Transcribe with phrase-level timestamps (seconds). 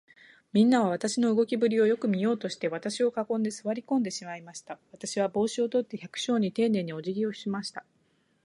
[0.51, 4.79] みんなは、私の動きぶりをよく見ようとして、私を囲んで、坐り込んでしまいました。
[4.91, 7.85] 私は帽子を取って、百姓にていねいに、おじぎをしました。